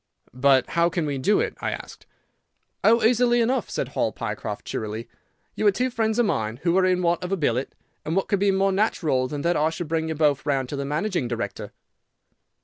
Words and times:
"But 0.33 0.69
how 0.71 0.89
can 0.89 1.05
we 1.05 1.19
do 1.19 1.39
it?" 1.39 1.55
I 1.61 1.69
asked. 1.69 2.07
"Oh, 2.83 3.03
easily 3.03 3.39
enough," 3.39 3.69
said 3.69 3.89
Hall 3.89 4.11
Pycroft, 4.11 4.65
cheerily. 4.65 5.07
"You 5.53 5.67
are 5.67 5.71
two 5.71 5.91
friends 5.91 6.17
of 6.17 6.25
mine 6.25 6.57
who 6.63 6.75
are 6.79 6.85
in 6.87 7.03
want 7.03 7.23
of 7.23 7.31
a 7.31 7.37
billet, 7.37 7.75
and 8.03 8.15
what 8.15 8.27
could 8.27 8.39
be 8.39 8.49
more 8.49 8.71
natural 8.71 9.27
than 9.27 9.43
that 9.43 9.55
I 9.55 9.69
should 9.69 9.87
bring 9.87 10.07
you 10.07 10.15
both 10.15 10.43
round 10.43 10.69
to 10.69 10.75
the 10.75 10.85
managing 10.85 11.27
director?" 11.27 11.71